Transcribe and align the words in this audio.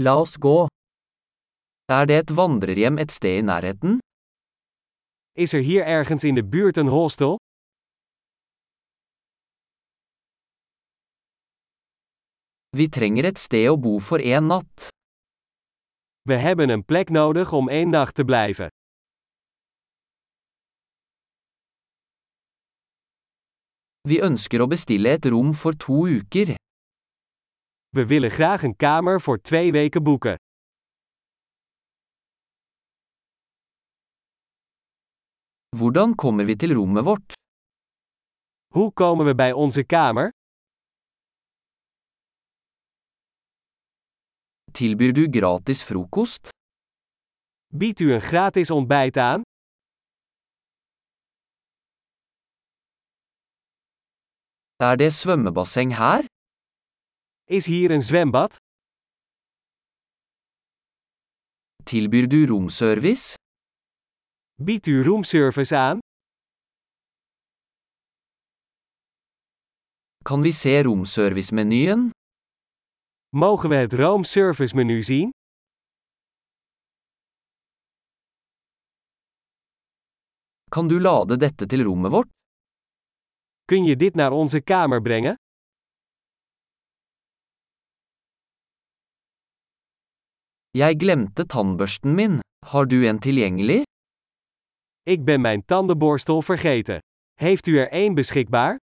La 0.00 0.12
oss 0.14 0.36
gå. 0.38 0.68
Er 1.90 2.04
det 2.06 2.16
et 2.22 2.30
vandrerhjem 2.30 3.00
et 3.02 3.10
sted 3.10 3.40
i 3.40 3.42
nærheten? 3.42 3.96
Is 5.34 5.54
er 5.58 5.64
hier 5.66 5.82
ergens 5.82 6.22
in 6.24 6.36
de 6.38 6.44
buurt 6.44 6.78
een 6.78 6.86
hostel? 6.86 7.34
Vi 12.78 12.86
trenger 12.86 13.26
et 13.26 13.42
sted 13.42 13.66
å 13.72 13.74
bo 13.74 13.98
for 13.98 14.22
en 14.22 14.46
natt. 14.52 14.86
We 16.30 16.38
hebben 16.38 16.70
een 16.70 16.84
plek 16.86 17.10
nodig 17.10 17.52
om 17.52 17.68
één 17.68 17.90
nacht 17.90 18.14
te 18.14 18.24
blijven. 18.24 18.70
Vi 24.06 24.22
ønsker 24.22 24.62
å 24.62 24.70
bestille 24.70 25.18
et 25.18 25.26
rom 25.26 25.50
for 25.54 25.74
to 25.74 26.06
uker. 26.06 26.54
We 27.88 28.06
willen 28.06 28.30
graag 28.30 28.62
een 28.62 28.76
kamer 28.76 29.20
voor 29.20 29.40
twee 29.40 29.72
weken 29.72 30.02
boeken. 30.02 30.36
Hvordan 35.76 36.14
kommer 36.14 36.44
vi 36.44 36.56
til 36.56 36.72
rommet 36.72 37.04
vårt? 37.04 37.32
Hoe 38.74 38.92
komen 38.92 39.26
we 39.26 39.34
bij 39.34 39.52
onze 39.52 39.84
kamer? 39.84 40.30
Tilbyr 44.72 45.12
du 45.12 45.28
gratis 45.30 45.82
frokost? 45.82 46.48
Biedt 47.74 48.00
u 48.00 48.12
een 48.12 48.20
gratis 48.20 48.70
ontbijt 48.70 49.16
aan? 49.16 49.42
Er 54.76 54.96
det 54.96 55.12
svømmebasseng 55.12 55.96
her? 55.96 56.24
Is 57.50 57.66
hier 57.66 57.90
een 57.90 58.02
zwembad? 58.02 58.56
Tilbyr 61.84 62.28
du 62.28 62.46
romservice? 62.46 63.34
Biedt 64.62 64.86
u 64.86 65.02
roomservice 65.04 65.76
aan? 65.76 65.98
Kan 70.24 70.42
vi 70.42 70.52
se 70.52 70.82
romservice-menyen? 70.82 72.10
Mogen 73.28 73.68
we 73.68 73.74
het 73.74 73.92
roomservice 73.92 74.74
menu 74.74 75.02
zien? 75.02 75.30
Kan 80.70 80.88
du 80.88 81.00
lade 81.00 81.36
dette 81.36 81.66
til 81.66 81.82
rommet 81.82 82.10
vårt? 82.10 82.28
Kun 83.64 83.84
je 83.84 83.96
dit 83.96 84.14
naar 84.14 84.32
onze 84.32 84.60
kamer 84.60 85.00
brengen? 85.02 85.34
Jeg 90.78 90.98
glemte 91.00 91.42
tannbørsten 91.44 92.12
min. 92.14 92.34
Har 92.66 92.84
du 92.86 93.06
en 93.08 93.18
tilgjengelig? 93.18 93.82
Ik 95.02 95.24
ben 95.24 95.40
mijn 95.40 95.64
tandenborstel 95.64 96.42
vergeten. 96.42 96.98
Heeft 97.34 97.66
u 97.66 97.78
er 97.78 97.88
één 97.90 98.14
beschikbaar? 98.14 98.76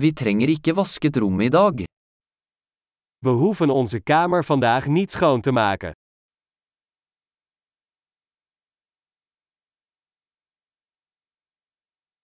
Vi 0.00 0.12
trenger 0.12 0.48
ikke 0.48 0.74
vasket 0.74 1.16
rommet 1.16 1.46
i 1.46 1.48
dag. 1.48 1.74
We 3.18 3.30
hoeven 3.30 3.70
onze 3.70 4.00
kamer 4.00 4.44
vandaag 4.44 4.86
niet 4.86 5.10
schoon 5.10 5.40
te 5.40 5.52
maken. 5.52 5.92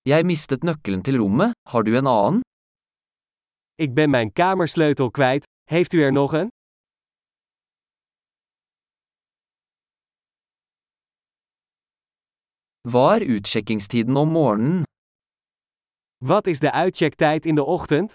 Jeg 0.08 0.24
mistet 0.30 0.62
nøkkelen 0.64 1.02
til 1.06 1.16
rommet, 1.20 1.50
har 1.70 1.82
du 1.86 1.90
en 1.98 2.06
annen? 2.06 2.40
Ik 3.84 3.90
ben 3.94 4.10
mijn 4.10 4.32
kamersleutel 4.32 5.10
kwijt. 5.10 5.44
Heeft 5.70 5.92
u 5.92 6.02
er 6.02 6.12
nog 6.12 6.32
een? 6.32 6.48
Hva 12.90 13.14
er 13.14 13.28
utsjekkingstiden 13.36 14.16
om 14.16 14.28
morgenen? 14.28 14.82
Wat 16.24 16.46
is 16.46 16.58
de 16.58 16.72
uitchecktijd 16.72 17.46
in 17.46 17.54
de 17.54 17.64
ochtend? 17.64 18.12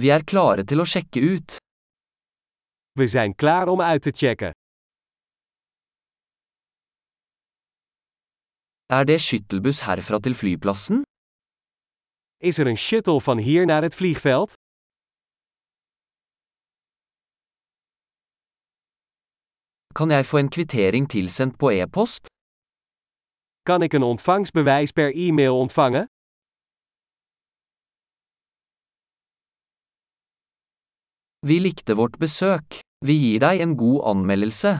Vi 0.00 0.10
er 0.10 0.24
klare 0.24 0.64
til 0.64 0.78
å 0.80 0.84
sjekke 0.84 1.20
ut. 1.34 1.56
We 2.98 3.06
zijn 3.06 3.34
klaar 3.34 3.68
om 3.68 3.80
uit 3.80 4.02
te 4.02 4.10
checken. 4.10 4.52
Er 8.86 9.04
det 9.04 9.20
skyttelbuss 9.20 9.80
herfra 9.86 10.18
til 10.20 10.34
flyplassen? 10.40 10.98
Is 12.48 12.58
er 12.58 12.66
een 12.68 12.76
shuttle 12.76 13.20
van 13.20 13.38
hier 13.38 13.66
naar 13.66 13.82
het 13.82 13.94
vliegveld? 13.94 14.52
Kan 19.94 20.10
jeg 20.10 20.26
få 20.26 20.36
en 20.36 20.50
kvittering 20.56 21.08
tilsendt 21.08 21.58
på 21.58 21.70
e-post? 21.70 22.26
Kan 23.62 23.82
ik 23.82 23.92
een 23.92 24.02
ontvangstbewijs 24.02 24.90
per 24.90 25.14
e-mail 25.14 25.58
ontvangen? 25.58 26.06
Vi 31.46 31.60
likte 31.60 31.94
vårt 31.94 32.16
besøk. 32.18 32.68
Vi 33.06 33.14
gir 33.22 33.38
deg 33.40 33.60
en 33.60 33.78
god 33.78 34.02
anmeldelse. 34.02 34.76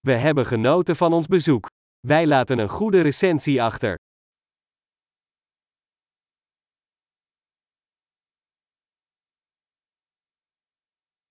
We 0.00 0.12
hebben 0.12 0.46
genoten 0.46 0.96
van 0.96 1.12
ons 1.12 1.26
bezoek. 1.26 1.66
Wij 2.06 2.26
laten 2.26 2.58
een 2.58 2.68
goede 2.68 3.00
recensie 3.00 3.62
achter. 3.62 3.98